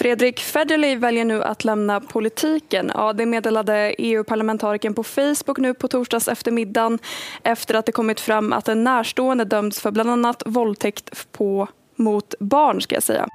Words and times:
Fredrik 0.00 0.40
Federley 0.40 0.96
väljer 0.96 1.24
nu 1.24 1.42
att 1.42 1.64
lämna 1.64 2.00
politiken. 2.00 2.90
Ja, 2.94 3.12
det 3.12 3.26
meddelade 3.26 3.94
EU-parlamentarikern 3.98 4.94
på 4.94 5.04
Facebook 5.04 5.58
nu 5.58 5.74
på 5.74 5.88
torsdags 5.88 6.28
eftermiddagen 6.28 6.98
efter 7.42 7.74
att 7.74 7.86
det 7.86 7.92
kommit 7.92 8.20
fram 8.20 8.52
att 8.52 8.68
en 8.68 8.84
närstående 8.84 9.44
dömts 9.44 9.80
för 9.80 9.90
bland 9.90 10.10
annat 10.10 10.42
våldtäkt 10.46 11.32
på, 11.32 11.68
mot 11.96 12.34
barn. 12.38 12.80
ska 12.80 12.94
jag 12.94 13.02
säga. 13.02 13.26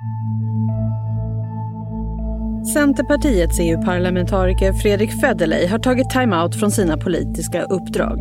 Centerpartiets 2.74 3.60
EU-parlamentariker 3.60 4.74
Fredrik 4.74 5.22
Federley 5.22 5.68
har 5.68 5.80
tagit 5.80 6.10
time-out 6.10 6.60
från 6.60 6.72
sina 6.72 6.98
politiska 6.98 7.64
uppdrag. 7.64 8.20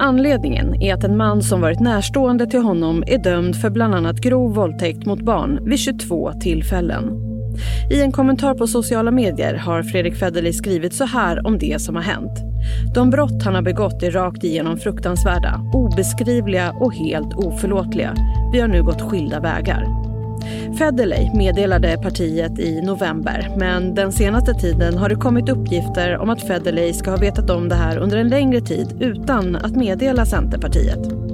Anledningen 0.00 0.82
är 0.82 0.94
att 0.94 1.04
en 1.04 1.16
man 1.16 1.42
som 1.42 1.60
varit 1.60 1.80
närstående 1.80 2.46
till 2.46 2.60
honom 2.60 3.04
är 3.06 3.24
dömd 3.24 3.60
för 3.60 3.70
bland 3.70 3.94
annat 3.94 4.16
grov 4.16 4.54
våldtäkt 4.54 5.06
mot 5.06 5.20
barn 5.20 5.70
vid 5.70 5.78
22 5.78 6.32
tillfällen. 6.40 7.27
I 7.90 8.00
en 8.00 8.12
kommentar 8.12 8.54
på 8.54 8.66
sociala 8.66 9.10
medier 9.10 9.54
har 9.54 9.82
Fredrik 9.82 10.16
Federley 10.16 10.52
skrivit 10.52 10.94
så 10.94 11.04
här 11.04 11.46
om 11.46 11.58
det 11.58 11.80
som 11.80 11.94
har 11.94 12.02
hänt. 12.02 12.38
De 12.94 13.10
brott 13.10 13.42
han 13.44 13.54
har 13.54 13.62
begått 13.62 14.02
är 14.02 14.10
rakt 14.10 14.44
igenom 14.44 14.78
fruktansvärda, 14.78 15.60
obeskrivliga 15.74 16.70
och 16.70 16.94
helt 16.94 17.34
oförlåtliga. 17.34 18.14
Vi 18.52 18.60
har 18.60 18.68
nu 18.68 18.82
gått 18.82 19.02
skilda 19.02 19.40
vägar. 19.40 20.08
Federley 20.78 21.34
meddelade 21.34 21.98
partiet 22.02 22.58
i 22.58 22.82
november 22.82 23.54
men 23.56 23.94
den 23.94 24.12
senaste 24.12 24.54
tiden 24.54 24.98
har 24.98 25.08
det 25.08 25.14
kommit 25.14 25.48
uppgifter 25.48 26.16
om 26.16 26.30
att 26.30 26.42
Federley 26.42 26.92
ska 26.92 27.10
ha 27.10 27.18
vetat 27.18 27.50
om 27.50 27.68
det 27.68 27.74
här 27.74 27.98
under 27.98 28.16
en 28.16 28.28
längre 28.28 28.60
tid 28.60 28.96
utan 29.00 29.56
att 29.56 29.76
meddela 29.76 30.26
Centerpartiet. 30.26 31.27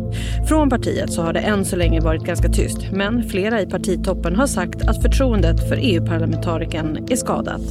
Från 0.49 0.71
partiet 0.71 1.13
så 1.13 1.23
har 1.23 1.33
det 1.33 1.41
än 1.41 1.65
så 1.65 1.77
länge 1.77 2.01
varit 2.01 2.25
ganska 2.25 2.49
tyst 2.49 2.79
men 2.93 3.29
flera 3.29 3.61
i 3.61 3.67
partitoppen 3.67 4.37
har 4.37 4.47
sagt 4.47 4.89
att 4.89 5.03
förtroendet 5.03 5.69
för 5.69 5.79
EU-parlamentarikern 5.83 7.07
är 7.11 7.17
skadat. 7.17 7.63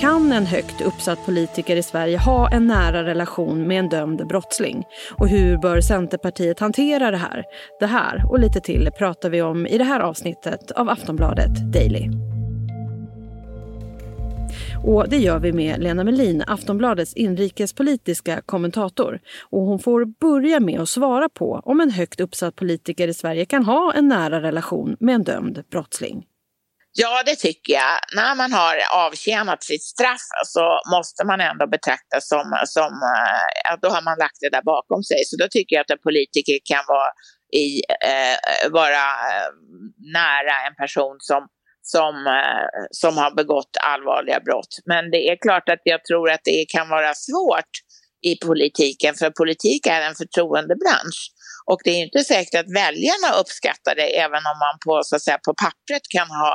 Kan 0.00 0.32
en 0.32 0.46
högt 0.46 0.80
uppsatt 0.80 1.26
politiker 1.26 1.76
i 1.76 1.82
Sverige 1.82 2.18
ha 2.18 2.50
en 2.50 2.66
nära 2.66 3.04
relation 3.04 3.68
med 3.68 3.78
en 3.78 3.88
dömd 3.88 4.26
brottsling? 4.26 4.84
Och 5.18 5.28
hur 5.28 5.58
bör 5.58 5.80
Centerpartiet 5.80 6.60
hantera 6.60 7.10
det 7.10 7.16
här? 7.16 7.44
Det 7.80 7.86
här 7.86 8.24
och 8.30 8.38
lite 8.38 8.60
till 8.60 8.90
pratar 8.98 9.30
vi 9.30 9.42
om 9.42 9.66
i 9.66 9.78
det 9.78 9.84
här 9.84 10.00
avsnittet 10.00 10.70
av 10.70 10.88
Aftonbladet 10.88 11.72
Daily. 11.72 12.29
Och 14.86 15.08
det 15.08 15.16
gör 15.16 15.38
vi 15.38 15.52
med 15.52 15.82
Lena 15.82 16.04
Melin, 16.04 16.44
Aftonbladets 16.46 17.14
inrikespolitiska 17.14 18.42
kommentator. 18.46 19.20
Och 19.50 19.60
hon 19.60 19.78
får 19.78 20.04
börja 20.04 20.60
med 20.60 20.80
att 20.80 20.88
svara 20.88 21.28
på 21.28 21.62
om 21.64 21.80
en 21.80 21.90
högt 21.90 22.20
uppsatt 22.20 22.56
politiker 22.56 23.08
i 23.08 23.14
Sverige 23.14 23.44
kan 23.44 23.64
ha 23.64 23.92
en 23.94 24.08
nära 24.08 24.42
relation 24.42 24.96
med 25.00 25.14
en 25.14 25.24
dömd 25.24 25.64
brottsling. 25.70 26.24
Ja, 26.92 27.22
det 27.26 27.36
tycker 27.36 27.72
jag. 27.72 27.98
När 28.16 28.34
man 28.34 28.52
har 28.52 28.76
avtjänat 29.06 29.62
sitt 29.62 29.82
straff 29.82 30.26
så 30.46 30.80
måste 30.96 31.26
man 31.26 31.40
ändå 31.40 31.66
betraktas 31.66 32.28
som, 32.28 32.44
som 32.66 32.92
eh, 32.92 33.46
ja, 33.64 33.78
då 33.82 33.88
har 33.88 34.02
man 34.02 34.18
lagt 34.18 34.40
det 34.40 34.50
där 34.50 34.62
bakom 34.62 35.02
sig. 35.02 35.24
Så 35.24 35.36
då 35.36 35.48
tycker 35.50 35.76
jag 35.76 35.80
att 35.80 35.90
en 35.90 36.04
politiker 36.08 36.58
kan 36.64 36.84
vara, 36.88 37.10
i, 37.52 37.68
eh, 38.04 38.32
eh 38.32 38.70
vara 38.70 39.04
eh, 39.30 39.50
nära 40.18 40.54
en 40.68 40.74
person 40.74 41.16
som, 41.18 41.48
som, 41.82 42.26
eh, 42.26 42.66
som 42.90 43.16
har 43.16 43.30
begått 43.34 43.76
allvarliga 43.92 44.40
brott. 44.40 44.72
Men 44.86 45.10
det 45.10 45.28
är 45.30 45.36
klart 45.36 45.68
att 45.68 45.82
jag 45.84 46.04
tror 46.04 46.30
att 46.30 46.40
det 46.44 46.64
kan 46.68 46.88
vara 46.88 47.14
svårt 47.14 47.72
i 48.22 48.36
politiken, 48.46 49.14
för 49.14 49.30
politik 49.30 49.86
är 49.86 50.00
en 50.00 50.14
förtroendebransch. 50.14 51.20
Och 51.70 51.80
det 51.84 51.90
är 51.90 52.02
inte 52.06 52.24
säkert 52.24 52.60
att 52.60 52.70
väljarna 52.84 53.28
uppskattar 53.40 53.94
det 53.94 54.20
även 54.24 54.42
om 54.50 54.56
man 54.64 54.76
på, 54.86 55.00
så 55.04 55.16
att 55.16 55.22
säga, 55.22 55.38
på 55.48 55.54
pappret 55.54 56.04
kan 56.16 56.28
ha 56.28 56.52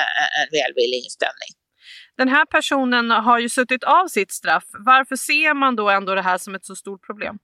eh, 0.00 0.20
eh, 0.20 0.42
en 0.42 0.48
välvillig 0.60 0.98
inställning. 1.04 1.52
Den 2.16 2.28
här 2.28 2.46
personen 2.46 3.10
har 3.10 3.38
ju 3.38 3.48
suttit 3.48 3.84
av 3.84 4.06
sitt 4.08 4.32
straff. 4.32 4.64
Varför 4.86 5.16
ser 5.16 5.54
man 5.54 5.76
då 5.76 5.90
ändå 5.90 6.14
det 6.14 6.22
här 6.22 6.38
som 6.38 6.54
ett 6.54 6.64
så 6.64 6.76
stort 6.76 7.06
problem? 7.06 7.38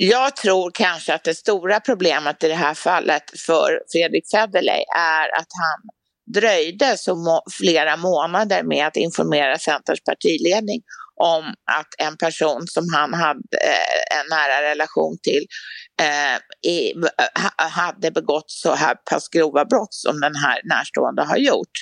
Jag 0.00 0.36
tror 0.36 0.70
kanske 0.74 1.14
att 1.14 1.24
det 1.24 1.34
stora 1.34 1.80
problemet 1.80 2.44
i 2.44 2.48
det 2.48 2.54
här 2.54 2.74
fallet 2.74 3.22
för 3.46 3.82
Fredrik 3.92 4.24
Federley 4.30 4.82
är 4.96 5.36
att 5.38 5.48
han 5.62 5.80
dröjde 6.34 6.96
så 6.98 7.14
må 7.14 7.42
flera 7.58 7.96
månader 7.96 8.62
med 8.62 8.86
att 8.86 8.96
informera 8.96 9.58
Centerns 9.58 10.04
partiledning 10.04 10.82
om 11.20 11.54
att 11.78 11.88
en 11.98 12.16
person 12.16 12.66
som 12.66 12.84
han 12.94 13.14
hade 13.14 13.40
eh, 13.64 14.18
en 14.20 14.26
nära 14.30 14.70
relation 14.70 15.18
till 15.22 15.46
eh, 16.00 16.70
i, 16.70 16.92
hade 17.56 18.10
begått 18.10 18.50
så 18.50 18.74
här 18.74 18.94
pass 19.10 19.28
grova 19.28 19.64
brott 19.64 19.94
som 19.94 20.20
den 20.20 20.34
här 20.34 20.60
närstående 20.64 21.22
har 21.22 21.36
gjort 21.36 21.72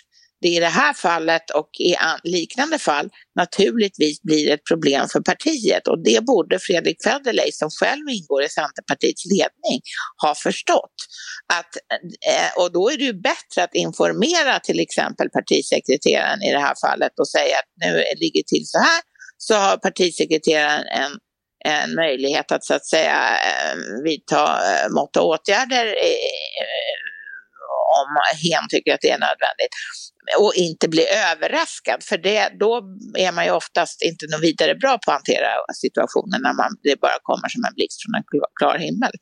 det 0.47 0.57
i 0.57 0.61
det 0.61 0.67
här 0.67 0.93
fallet 0.95 1.51
och 1.51 1.71
i 1.79 1.95
liknande 2.25 2.79
fall 2.79 3.09
naturligtvis 3.39 4.23
blir 4.23 4.51
ett 4.51 4.65
problem 4.71 5.09
för 5.09 5.21
partiet 5.21 5.89
och 5.89 6.05
det 6.05 6.25
borde 6.25 6.59
Fredrik 6.59 6.97
Federley 7.05 7.53
som 7.53 7.71
själv 7.81 8.09
ingår 8.09 8.43
i 8.43 8.49
Centerpartiets 8.49 9.25
ledning 9.25 9.81
ha 10.23 10.35
förstått. 10.35 10.97
Att, 11.53 11.73
eh, 12.33 12.63
och 12.63 12.73
då 12.73 12.91
är 12.91 12.97
det 12.97 13.05
ju 13.05 13.13
bättre 13.13 13.65
att 13.65 13.75
informera 13.75 14.61
till 14.61 14.81
exempel 14.81 15.29
partisekreteraren 15.31 16.43
i 16.43 16.53
det 16.53 16.61
här 16.61 16.75
fallet 16.87 17.13
och 17.21 17.29
säga 17.29 17.57
att 17.59 17.71
nu 17.85 17.93
ligger 18.21 18.41
det 18.41 18.49
till 18.55 18.67
så 18.67 18.79
här 18.79 19.03
så 19.39 19.55
har 19.55 19.77
partisekreteraren 19.77 20.85
en, 21.03 21.13
en 21.65 21.95
möjlighet 21.95 22.53
att 22.53 22.65
så 22.65 22.75
att 22.75 22.87
säga 22.87 23.19
eh, 23.49 23.77
vidta 24.05 24.45
eh, 24.45 24.91
mått 24.91 25.17
och 25.17 25.29
åtgärder 25.29 25.87
om 28.07 28.17
hen 28.45 28.65
tycker 28.69 28.95
att 28.95 29.05
det 29.07 29.11
är 29.11 29.21
nödvändigt 29.29 29.75
och 30.39 30.53
inte 30.55 30.89
bli 30.89 31.05
överraskad 31.31 32.03
för 32.03 32.19
det, 32.19 32.53
då 32.61 32.71
är 33.27 33.33
man 33.33 33.45
ju 33.45 33.51
oftast 33.51 34.03
inte 34.03 34.27
något 34.31 34.43
vidare 34.43 34.75
bra 34.75 34.99
på 34.99 35.11
att 35.11 35.19
hantera 35.19 35.49
situationen 35.85 36.41
när 36.43 36.55
man, 36.61 36.71
det 36.83 37.01
bara 37.01 37.19
kommer 37.23 37.49
som 37.49 37.65
en 37.65 37.75
blixt 37.75 38.03
från 38.03 38.15
en 38.19 38.25
klar 38.61 38.79
himmel. 38.79 39.13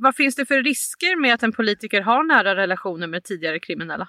Vad 0.00 0.16
finns 0.16 0.34
det 0.34 0.46
för 0.46 0.62
risker 0.62 1.20
med 1.22 1.34
att 1.34 1.42
en 1.42 1.52
politiker 1.52 2.00
har 2.00 2.22
nära 2.24 2.56
relationer 2.56 3.06
med 3.06 3.24
tidigare 3.24 3.58
kriminella? 3.60 4.08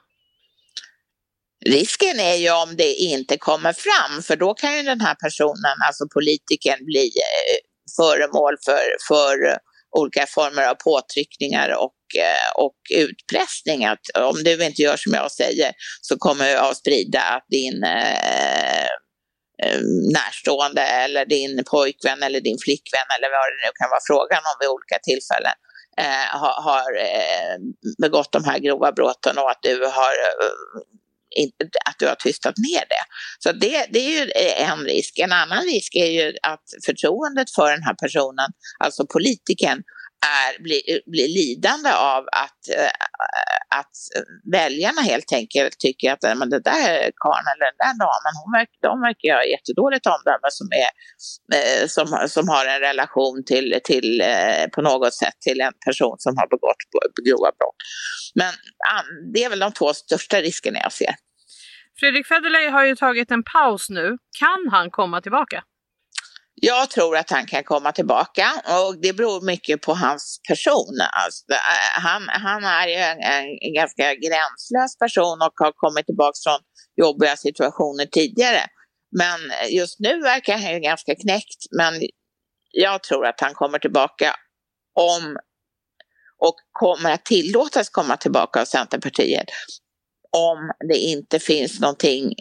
Risken 1.66 2.20
är 2.20 2.36
ju 2.36 2.52
om 2.64 2.76
det 2.76 2.94
inte 2.94 3.38
kommer 3.38 3.74
fram, 3.74 4.22
för 4.22 4.36
då 4.36 4.54
kan 4.54 4.78
ju 4.78 4.84
den 4.84 5.02
här 5.02 5.16
personen, 5.16 5.76
alltså 5.88 6.08
politikern, 6.14 6.86
bli 6.86 7.06
eh, 7.06 7.58
föremål 7.98 8.56
för, 8.66 8.86
för 9.08 9.34
olika 9.92 10.26
former 10.26 10.64
av 10.68 10.76
påtryckningar 10.76 11.70
och, 11.70 12.02
eh, 12.20 12.64
och 12.64 12.78
utpressning. 12.94 13.86
Att 13.86 14.06
om 14.16 14.44
du 14.44 14.66
inte 14.66 14.82
gör 14.82 14.98
som 14.98 15.14
jag 15.14 15.32
säger 15.32 15.72
så 16.02 16.18
kommer 16.18 16.48
jag 16.48 16.66
att 16.66 16.78
sprida 16.78 17.22
att 17.22 17.46
din 17.50 17.84
eh, 17.84 18.86
eh, 19.64 19.80
närstående 20.14 20.82
eller 20.82 21.26
din 21.26 21.64
pojkvän 21.72 22.24
eller 22.24 22.42
din 22.42 22.58
flickvän 22.64 23.08
eller 23.18 23.30
vad 23.30 23.48
det 23.52 23.66
nu 23.66 23.72
kan 23.80 23.90
vara 23.90 24.08
frågan 24.08 24.42
om 24.50 24.56
vid 24.60 24.70
olika 24.70 24.98
tillfällen 25.04 25.58
eh, 25.98 26.40
har, 26.42 26.62
har 26.70 26.88
eh, 26.98 27.58
begått 28.02 28.32
de 28.32 28.44
här 28.44 28.60
grova 28.60 28.92
brotten 28.92 29.38
och 29.38 29.52
att 29.52 29.62
du 29.62 29.86
har 29.86 30.14
eh, 30.28 30.54
att 31.90 31.96
du 32.00 32.08
har 32.08 32.16
tystat 32.16 32.56
ner 32.58 32.80
det. 32.80 33.04
Så 33.40 33.52
det, 33.52 33.88
det 33.90 34.00
är 34.00 34.12
ju 34.12 34.32
eh, 34.32 34.70
en 34.70 34.80
risk. 34.80 35.20
En 35.20 35.32
annan 35.32 35.64
risk 35.64 35.96
är 35.96 36.06
ju 36.06 36.34
att 36.42 36.64
förtroendet 36.86 37.52
för 37.56 37.72
den 37.72 37.84
här 37.84 37.94
personen, 37.94 38.50
alltså 38.80 39.08
politikern, 39.08 39.84
är, 40.26 40.62
blir, 40.64 40.82
blir 41.12 41.28
lidande 41.28 41.92
av 41.94 42.24
att, 42.32 42.62
äh, 42.78 42.92
att 43.80 43.96
väljarna 44.52 45.02
helt 45.02 45.34
enkelt 45.34 45.80
tycker 45.80 46.12
att 46.12 46.38
men 46.38 46.50
det 46.50 46.60
där 46.60 47.12
karln 47.24 47.48
eller 47.54 47.66
den 47.72 47.80
där 47.86 47.96
damen, 48.06 48.32
hon 48.44 48.52
verkar, 48.58 48.80
de 48.90 49.02
verkar 49.02 49.34
ha 49.34 49.44
jättedåligt 49.56 50.06
omdöme 50.06 50.48
som, 50.50 50.68
är, 50.84 50.90
äh, 51.58 51.88
som, 51.88 52.08
som 52.30 52.50
har 52.50 52.66
en 52.66 52.80
relation 52.80 53.44
till, 53.46 53.80
till 53.84 54.22
äh, 54.22 54.68
på 54.76 54.82
något 54.82 55.14
sätt 55.14 55.38
till 55.42 55.62
en 55.62 55.74
person 55.86 56.16
som 56.20 56.38
har 56.38 56.48
begått 56.48 56.82
grova 57.28 57.52
brott. 57.60 57.80
Men 58.36 58.54
det 59.34 59.44
är 59.44 59.50
väl 59.50 59.60
de 59.60 59.72
två 59.72 59.94
största 59.94 60.42
riskerna 60.42 60.80
jag 60.80 60.92
ser. 60.92 61.16
Fredrik 62.00 62.28
Federley 62.28 62.70
har 62.70 62.86
ju 62.86 62.96
tagit 62.96 63.32
en 63.32 63.44
paus 63.44 63.90
nu. 63.90 64.18
Kan 64.40 64.72
han 64.72 64.92
komma 64.92 65.22
tillbaka? 65.22 65.64
Jag 66.62 66.90
tror 66.90 67.18
att 67.18 67.30
han 67.30 67.46
kan 67.46 67.64
komma 67.64 67.92
tillbaka 67.92 68.46
och 68.66 69.02
det 69.02 69.14
beror 69.14 69.46
mycket 69.46 69.82
på 69.82 69.94
hans 69.94 70.40
person. 70.48 70.98
Alltså, 71.24 71.44
han, 71.94 72.28
han 72.30 72.64
är 72.64 72.88
ju 72.88 72.96
en, 72.96 73.20
en, 73.20 73.74
ganska 73.74 74.04
gränslös 74.04 74.98
person 75.00 75.42
och 75.42 75.54
har 75.56 75.72
kommit 75.76 76.06
tillbaka 76.06 76.34
från 76.44 76.60
jobbiga 76.96 77.36
situationer 77.36 78.06
tidigare. 78.06 78.62
Men 79.20 79.40
just 79.70 80.00
nu 80.00 80.22
verkar 80.22 80.58
han 80.58 80.74
ju 80.74 80.80
ganska 80.80 81.16
knäckt. 81.16 81.62
Men 81.78 81.94
jag 82.72 83.04
tror 83.04 83.26
att 83.26 83.42
han 83.42 83.54
kommer 83.54 83.80
tillbaka 83.80 84.36
om 85.00 85.38
och 86.46 86.56
kommer 86.72 87.12
att 87.12 87.26
tillåtas 87.26 87.90
komma 87.90 88.18
tillbaka 88.18 88.62
av 88.62 88.66
Centerpartiet 88.66 89.46
om 90.38 90.72
det 90.90 90.98
inte 90.98 91.40
finns 91.40 91.80
någonting 91.80 92.34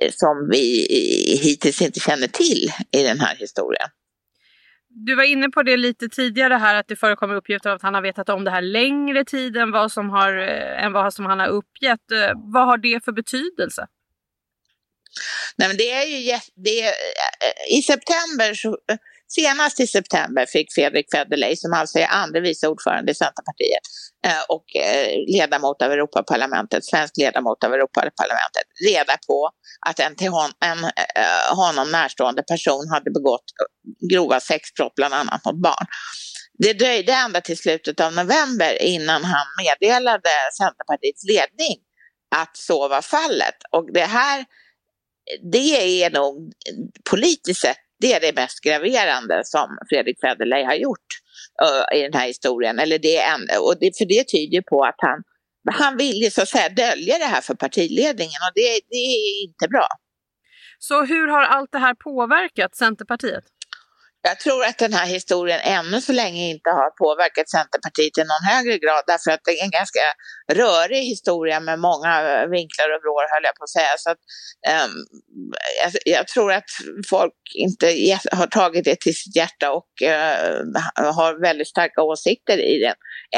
eh, 0.00 0.10
som 0.12 0.48
vi 0.50 0.86
hittills 1.42 1.82
inte 1.82 2.00
känner 2.00 2.26
till 2.26 2.72
i 2.92 3.02
den 3.02 3.20
här 3.20 3.36
historien. 3.36 3.88
Du 4.88 5.14
var 5.14 5.22
inne 5.22 5.48
på 5.48 5.62
det 5.62 5.76
lite 5.76 6.08
tidigare 6.08 6.54
här 6.54 6.74
att 6.74 6.88
det 6.88 6.96
förekommer 6.96 7.34
uppgifter 7.34 7.70
om 7.70 7.76
att 7.76 7.82
han 7.82 7.94
har 7.94 8.02
vetat 8.02 8.28
om 8.28 8.44
det 8.44 8.50
här 8.50 8.62
längre 8.62 9.24
tid 9.24 9.56
än 9.56 9.70
vad 9.70 9.92
som, 9.92 10.10
har, 10.10 10.38
eh, 10.38 10.84
än 10.84 10.92
vad 10.92 11.14
som 11.14 11.26
han 11.26 11.40
har 11.40 11.48
uppgett. 11.48 12.10
Eh, 12.12 12.32
vad 12.34 12.66
har 12.66 12.78
det 12.78 13.04
för 13.04 13.12
betydelse? 13.12 13.86
Nej, 15.56 15.68
men 15.68 15.76
det 15.76 15.90
är 15.90 16.04
ju 16.04 16.38
det, 16.54 16.94
I 17.70 17.82
september 17.82 18.54
så, 18.54 18.78
Senast 19.28 19.80
i 19.80 19.86
september 19.86 20.46
fick 20.46 20.74
Fredrik 20.74 21.06
Federley, 21.14 21.56
som 21.56 21.72
alltså 21.72 21.98
är 21.98 22.06
andre 22.06 22.40
vice 22.40 22.68
ordförande 22.68 23.12
i 23.12 23.14
Centerpartiet 23.14 23.84
eh, 24.26 24.42
och 24.48 24.76
eh, 24.76 25.08
ledamot 25.36 25.82
av 25.82 25.92
Europaparlamentet, 25.92 26.84
svensk 26.84 27.16
ledamot 27.16 27.64
av 27.64 27.74
Europaparlamentet, 27.74 28.66
reda 28.88 29.16
på 29.26 29.50
att 29.86 30.00
en 30.00 30.16
till 30.16 30.28
hon, 30.28 30.50
en, 30.60 30.84
eh, 30.84 31.56
honom 31.56 31.90
närstående 31.90 32.42
person 32.42 32.88
hade 32.88 33.10
begått 33.10 33.44
grova 34.10 34.40
sexbrott, 34.40 34.94
bland 34.94 35.14
annat 35.14 35.44
mot 35.44 35.62
barn. 35.62 35.86
Det 36.58 36.72
dröjde 36.72 37.12
ända 37.12 37.40
till 37.40 37.58
slutet 37.58 38.00
av 38.00 38.12
november 38.12 38.82
innan 38.82 39.24
han 39.24 39.46
meddelade 39.62 40.30
Centerpartiets 40.58 41.24
ledning 41.24 41.76
att 42.36 42.56
så 42.56 42.88
var 42.88 43.02
fallet. 43.02 43.54
Och 43.70 43.92
det 43.92 44.04
här, 44.04 44.44
det 45.52 46.02
är 46.02 46.10
nog 46.10 46.52
politiskt 47.10 47.60
sett 47.60 47.87
det 48.00 48.12
är 48.12 48.20
det 48.20 48.34
mest 48.34 48.60
graverande 48.60 49.42
som 49.44 49.78
Fredrik 49.88 50.20
Federley 50.20 50.64
har 50.64 50.74
gjort 50.74 51.08
uh, 51.62 51.98
i 51.98 52.02
den 52.02 52.12
här 52.12 52.26
historien. 52.26 52.78
Eller 52.78 52.98
det 52.98 53.16
en, 53.16 53.40
och 53.60 53.74
det, 53.80 53.98
för 53.98 54.04
det 54.04 54.24
tyder 54.28 54.62
på 54.62 54.84
att 54.84 54.98
han, 54.98 55.22
han 55.74 55.96
vill 55.96 56.22
ju 56.22 56.30
så 56.30 56.42
att 56.42 56.48
säga 56.48 56.68
dölja 56.68 57.18
det 57.18 57.24
här 57.24 57.40
för 57.40 57.54
partiledningen 57.54 58.40
och 58.46 58.52
det, 58.54 58.80
det 58.88 59.04
är 59.16 59.44
inte 59.46 59.68
bra. 59.68 59.88
Så 60.78 61.04
hur 61.04 61.28
har 61.28 61.42
allt 61.42 61.72
det 61.72 61.78
här 61.78 61.94
påverkat 61.94 62.76
Centerpartiet? 62.76 63.44
Jag 64.22 64.40
tror 64.40 64.64
att 64.64 64.78
den 64.78 64.92
här 64.92 65.06
historien 65.06 65.60
ännu 65.62 66.00
så 66.00 66.12
länge 66.12 66.50
inte 66.50 66.70
har 66.70 66.90
påverkat 67.04 67.48
Centerpartiet 67.48 68.18
i 68.18 68.20
någon 68.20 68.44
högre 68.52 68.78
grad 68.78 69.02
därför 69.06 69.30
att 69.30 69.40
det 69.44 69.50
är 69.50 69.64
en 69.64 69.70
ganska 69.80 70.00
rörig 70.52 71.02
historia 71.04 71.60
med 71.60 71.78
många 71.78 72.12
eh, 72.30 72.46
vinklar 72.56 72.88
och 72.94 73.02
vrår 73.02 73.34
höll 73.34 73.48
jag 73.48 73.56
på 73.56 73.64
att 73.64 73.76
säga. 73.78 73.94
Så 73.96 74.10
att, 74.10 74.22
um, 74.74 74.94
jag, 75.82 75.90
jag, 76.16 76.26
tror 76.28 76.52
att 76.52 76.70
folk 77.10 77.38
inte 77.54 77.86
har 78.32 78.46
tagit 78.46 78.84
det 78.84 79.00
till 79.00 79.16
sitt 79.16 79.36
hjärta 79.36 79.72
och 79.72 79.92
uh, 80.02 81.12
har 81.18 81.42
väldigt 81.42 81.68
starka 81.68 82.02
åsikter 82.02 82.58
i 82.58 82.78
den 82.84 82.96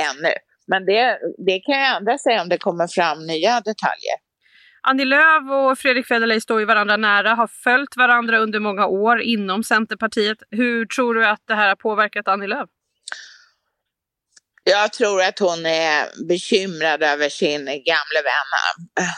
ännu. 0.08 0.34
Men 0.70 0.84
det, 0.86 1.18
det 1.46 1.58
kan 1.60 1.78
jag 1.80 1.96
ändra 1.96 2.18
sig 2.18 2.40
om 2.40 2.48
det 2.48 2.58
kommer 2.58 2.86
fram 2.86 3.26
nya 3.26 3.54
detaljer. 3.60 4.16
Annie 4.82 5.04
Lööf 5.04 5.50
och 5.50 5.78
Fredrik 5.78 6.06
Federley 6.06 6.40
står 6.40 6.60
ju 6.60 6.66
varandra 6.66 6.96
nära, 6.96 7.34
har 7.34 7.46
följt 7.46 7.96
varandra 7.96 8.38
under 8.38 8.60
många 8.60 8.86
år 8.86 9.20
inom 9.20 9.64
Centerpartiet. 9.64 10.38
Hur 10.50 10.86
tror 10.86 11.14
du 11.14 11.26
att 11.26 11.42
det 11.48 11.54
här 11.54 11.68
har 11.68 11.76
påverkat 11.76 12.28
Annie 12.28 12.46
Lööf? 12.46 12.68
Jag 14.64 14.92
tror 14.92 15.22
att 15.22 15.38
hon 15.38 15.66
är 15.66 16.26
bekymrad 16.28 17.02
över 17.02 17.28
sin 17.28 17.64
gamle 17.64 18.20
vän. 18.24 19.08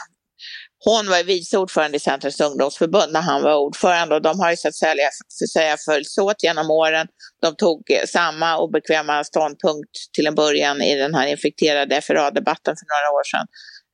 Hon 0.85 1.09
var 1.09 1.23
vice 1.23 1.57
ordförande 1.57 1.97
i 1.97 1.99
Centerns 1.99 2.41
ungdomsförbund 2.41 3.13
när 3.13 3.21
han 3.21 3.43
var 3.43 3.55
ordförande 3.55 4.15
och 4.15 4.21
de 4.21 4.39
har 4.39 4.49
ju 4.51 4.57
så 4.57 4.67
att 4.67 4.75
säga, 4.75 5.09
så 5.27 5.43
att 5.45 5.49
säga 5.49 5.77
följts 5.77 6.17
åt 6.17 6.43
genom 6.43 6.71
åren. 6.71 7.07
De 7.41 7.55
tog 7.55 7.81
samma 8.07 8.57
obekväma 8.57 9.23
ståndpunkt 9.23 10.13
till 10.13 10.27
en 10.27 10.35
början 10.35 10.81
i 10.81 10.95
den 10.95 11.15
här 11.15 11.27
infekterade 11.27 12.01
FRA-debatten 12.01 12.75
för 12.75 12.85
några 12.93 13.19
år 13.19 13.23
sedan 13.23 13.47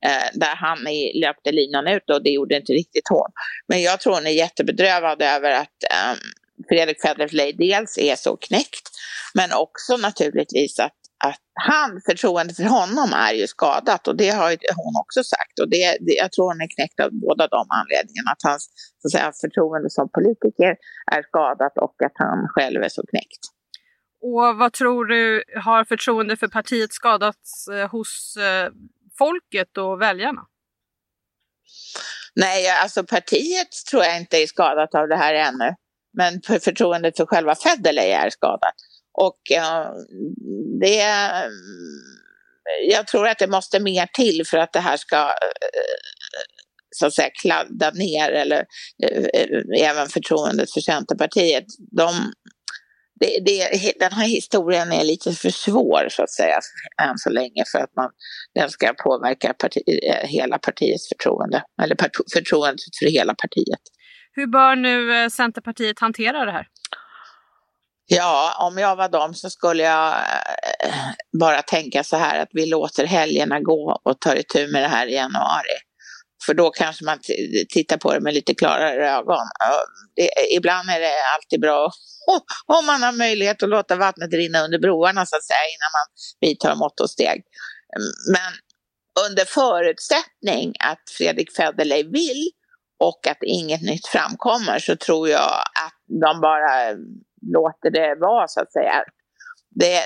Eh, 0.05 0.39
där 0.39 0.55
han 0.55 0.77
löpte 1.13 1.51
linan 1.51 1.87
ut 1.87 2.09
och 2.09 2.23
det 2.23 2.29
gjorde 2.29 2.55
inte 2.55 2.73
riktigt 2.73 3.09
hon. 3.09 3.31
Men 3.67 3.81
jag 3.81 3.99
tror 3.99 4.13
hon 4.13 4.27
är 4.27 4.31
jättebedrövad 4.31 5.21
över 5.21 5.51
att 5.51 5.77
eh, 5.91 6.13
Fredrik 6.69 7.01
Federley 7.01 7.51
dels 7.51 7.97
är 7.97 8.15
så 8.15 8.37
knäckt 8.37 8.89
men 9.33 9.53
också 9.53 9.97
naturligtvis 9.97 10.79
att, 10.79 10.99
att 11.25 11.43
han, 11.53 12.01
förtroendet 12.05 12.55
för 12.55 12.63
honom 12.63 13.13
är 13.13 13.33
ju 13.33 13.47
skadat 13.47 14.07
och 14.07 14.17
det 14.17 14.29
har 14.29 14.49
hon 14.75 14.95
också 15.01 15.23
sagt 15.23 15.59
och 15.61 15.69
det, 15.69 15.97
det, 15.99 16.13
jag 16.13 16.31
tror 16.31 16.45
hon 16.45 16.61
är 16.61 16.75
knäckt 16.75 16.99
av 16.99 17.09
båda 17.11 17.47
de 17.47 17.67
anledningarna. 17.79 18.31
Att 18.31 18.43
hans 18.43 18.69
så 19.01 19.07
att 19.07 19.11
säga, 19.11 19.31
förtroende 19.41 19.89
som 19.89 20.09
politiker 20.09 20.75
är 21.11 21.21
skadat 21.23 21.77
och 21.77 21.95
att 22.05 22.15
han 22.15 22.47
själv 22.47 22.83
är 22.83 22.89
så 22.89 23.03
knäckt. 23.11 23.43
Och 24.21 24.57
vad 24.57 24.73
tror 24.73 25.05
du, 25.05 25.43
har 25.63 25.83
förtroende 25.83 26.37
för 26.37 26.47
partiet 26.47 26.93
skadats 26.93 27.67
eh, 27.67 27.89
hos 27.91 28.37
eh, 28.37 28.71
folket 29.19 29.77
och 29.77 30.01
väljarna? 30.01 30.41
Nej, 32.35 32.69
alltså 32.69 33.03
partiet 33.03 33.67
tror 33.91 34.03
jag 34.03 34.17
inte 34.17 34.37
är 34.37 34.47
skadat 34.47 34.95
av 34.95 35.07
det 35.07 35.15
här 35.15 35.33
ännu. 35.33 35.75
Men 36.17 36.41
förtroendet 36.41 37.17
för 37.17 37.25
själva 37.25 37.55
Federley 37.55 38.09
är 38.09 38.29
skadat. 38.29 38.75
Och 39.13 39.39
det, 40.79 41.03
jag 42.89 43.07
tror 43.07 43.27
att 43.27 43.39
det 43.39 43.47
måste 43.47 43.79
mer 43.79 44.07
till 44.13 44.47
för 44.47 44.57
att 44.57 44.73
det 44.73 44.79
här 44.79 44.97
ska 44.97 45.17
eh, 45.17 45.99
så 46.95 47.05
att 47.05 47.13
säga 47.13 47.29
kladda 47.41 47.91
ner 47.91 48.29
eller 48.29 48.65
eh, 49.03 49.23
eh, 49.23 49.89
även 49.89 50.07
förtroendet 50.07 50.71
för 50.71 50.81
Centerpartiet. 50.81 51.65
De 51.91 52.33
det, 53.19 53.39
det, 53.45 53.93
den 53.99 54.11
här 54.11 54.27
historien 54.27 54.91
är 54.91 55.03
lite 55.03 55.31
för 55.31 55.49
svår 55.49 56.07
så 56.09 56.23
att 56.23 56.31
säga 56.31 56.59
än 57.01 57.17
så 57.17 57.29
länge 57.29 57.63
för 57.71 57.79
att 57.79 57.95
man, 57.95 58.09
den 58.55 58.69
ska 58.69 58.93
påverka 59.03 59.53
parti, 59.53 59.81
eh, 59.87 60.27
hela 60.27 60.57
partiets 60.57 61.09
förtroende, 61.09 61.63
eller 61.81 61.95
part, 61.95 62.11
förtroendet 62.33 62.97
för 62.99 63.11
hela 63.11 63.35
partiet. 63.35 63.81
Hur 64.31 64.47
bör 64.47 64.75
nu 64.75 65.23
eh, 65.23 65.29
Centerpartiet 65.29 65.99
hantera 65.99 66.45
det 66.45 66.51
här? 66.51 66.67
Ja, 68.05 68.67
om 68.67 68.77
jag 68.77 68.95
var 68.95 69.09
dem 69.09 69.33
så 69.33 69.49
skulle 69.49 69.83
jag 69.83 70.07
eh, 70.07 70.95
bara 71.39 71.61
tänka 71.61 72.03
så 72.03 72.17
här 72.17 72.39
att 72.39 72.49
vi 72.51 72.65
låter 72.65 73.05
helgerna 73.05 73.59
gå 73.59 73.99
och 74.03 74.19
tar 74.19 74.35
itu 74.35 74.67
med 74.67 74.83
det 74.83 74.87
här 74.87 75.07
i 75.07 75.13
januari. 75.13 75.77
För 76.49 76.53
då 76.53 76.69
kanske 76.69 77.05
man 77.05 77.19
tittar 77.69 77.97
på 77.97 78.13
det 78.13 78.19
med 78.19 78.33
lite 78.33 78.55
klarare 78.55 79.11
ögon. 79.11 79.47
Det, 80.15 80.29
ibland 80.55 80.89
är 80.89 80.99
det 80.99 81.13
alltid 81.35 81.61
bra 81.61 81.91
om 82.65 82.85
man 82.85 83.03
har 83.03 83.11
möjlighet 83.11 83.63
att 83.63 83.69
låta 83.69 83.95
vattnet 83.95 84.33
rinna 84.33 84.63
under 84.63 84.79
broarna 84.79 85.25
så 85.25 85.35
att 85.35 85.43
säga 85.43 85.65
innan 85.75 85.91
man 85.99 86.07
vidtar 86.39 86.75
mått 86.75 86.99
och 86.99 87.09
steg. 87.09 87.43
Men 88.31 88.51
under 89.27 89.45
förutsättning 89.45 90.73
att 90.79 91.03
Fredrik 91.17 91.55
Federley 91.55 92.03
vill 92.03 92.49
och 92.99 93.27
att 93.27 93.43
inget 93.43 93.81
nytt 93.81 94.07
framkommer 94.07 94.79
så 94.79 94.95
tror 94.95 95.29
jag 95.29 95.51
att 95.85 95.99
de 96.21 96.41
bara 96.41 96.91
låter 97.53 97.89
det 97.91 98.15
vara 98.19 98.47
så 98.47 98.61
att 98.61 98.71
säga. 98.71 99.03
Det, 99.75 100.01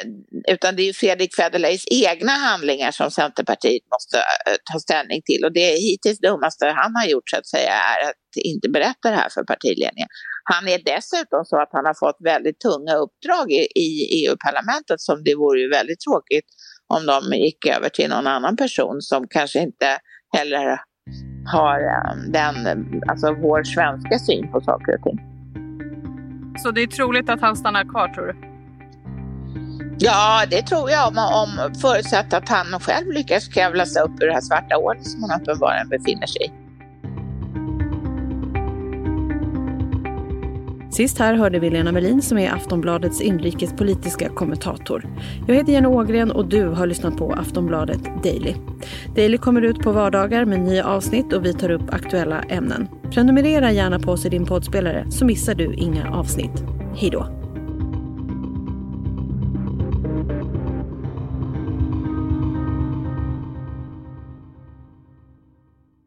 utan 0.51 0.75
det 0.75 0.81
är 0.81 0.85
ju 0.85 0.93
Fredrik 0.93 1.35
Federleys 1.35 1.85
egna 1.91 2.31
handlingar 2.31 2.91
som 2.91 3.11
Centerpartiet 3.11 3.83
måste 3.93 4.17
eh, 4.17 4.57
ta 4.71 4.79
ställning 4.79 5.21
till. 5.25 5.45
Och 5.45 5.53
det 5.53 5.69
hittills 5.87 6.19
dummaste 6.19 6.65
han 6.65 6.95
har 6.95 7.05
gjort 7.05 7.29
så 7.29 7.37
att 7.37 7.47
säga 7.47 7.73
är 7.73 8.09
att 8.09 8.43
inte 8.45 8.69
berätta 8.69 9.09
det 9.09 9.15
här 9.15 9.29
för 9.29 9.43
partiledningen. 9.43 10.07
Han 10.43 10.67
är 10.67 10.79
dessutom 10.85 11.45
så 11.45 11.61
att 11.61 11.69
han 11.71 11.85
har 11.85 11.93
fått 12.05 12.17
väldigt 12.19 12.59
tunga 12.59 12.95
uppdrag 12.95 13.51
i, 13.51 13.67
i 13.85 13.87
EU-parlamentet 14.19 15.01
som 15.01 15.23
det 15.23 15.35
vore 15.35 15.59
ju 15.59 15.69
väldigt 15.69 15.99
tråkigt 15.99 16.45
om 16.87 17.05
de 17.05 17.37
gick 17.37 17.65
över 17.65 17.89
till 17.89 18.09
någon 18.09 18.27
annan 18.27 18.55
person 18.55 19.01
som 19.01 19.27
kanske 19.29 19.59
inte 19.59 19.97
heller 20.37 20.77
har 21.45 21.79
eh, 21.79 22.31
den, 22.31 22.55
alltså 23.09 23.33
vår 23.33 23.63
svenska 23.63 24.19
syn 24.19 24.51
på 24.51 24.61
saker 24.61 24.97
och 24.97 25.03
ting. 25.03 25.19
Så 26.57 26.71
det 26.71 26.81
är 26.81 26.87
troligt 26.87 27.29
att 27.29 27.41
han 27.41 27.55
stannar 27.55 27.83
kvar 27.89 28.07
tror 28.07 28.27
du? 28.27 28.52
Ja, 29.99 30.43
det 30.49 30.61
tror 30.61 30.89
jag 30.89 31.07
om, 31.07 31.17
om 31.17 31.73
förutsatt 31.81 32.33
att 32.33 32.49
han 32.49 32.79
själv 32.79 33.11
lyckas 33.11 33.47
kravla 33.47 33.85
sig 33.85 34.01
upp 34.01 34.21
ur 34.21 34.27
det 34.27 34.33
här 34.33 34.41
svarta 34.41 34.75
hålet 34.75 35.07
som 35.07 35.23
han 35.23 35.41
uppenbarligen 35.41 35.89
befinner 35.89 36.27
sig 36.27 36.45
i. 36.45 36.51
Sist 40.93 41.19
här 41.19 41.35
hörde 41.35 41.59
vi 41.59 41.69
Lena 41.69 41.91
Melin 41.91 42.21
som 42.21 42.37
är 42.37 42.51
Aftonbladets 42.51 43.21
inrikespolitiska 43.21 44.29
kommentator. 44.29 45.05
Jag 45.47 45.55
heter 45.55 45.73
Jenny 45.73 45.87
Ågren 45.87 46.31
och 46.31 46.45
du 46.45 46.67
har 46.67 46.87
lyssnat 46.87 47.17
på 47.17 47.33
Aftonbladet 47.33 48.23
Daily. 48.23 48.53
Daily 49.15 49.37
kommer 49.37 49.61
ut 49.61 49.79
på 49.79 49.91
vardagar 49.91 50.45
med 50.45 50.59
nya 50.59 50.85
avsnitt 50.85 51.33
och 51.33 51.45
vi 51.45 51.53
tar 51.53 51.71
upp 51.71 51.93
aktuella 51.93 52.41
ämnen. 52.41 52.87
Prenumerera 53.11 53.71
gärna 53.71 53.99
på 53.99 54.11
oss 54.11 54.25
i 54.25 54.29
din 54.29 54.45
poddspelare 54.45 55.11
så 55.11 55.25
missar 55.25 55.55
du 55.55 55.73
inga 55.73 56.11
avsnitt. 56.11 56.63
Hej 56.95 57.09
då! 57.09 57.42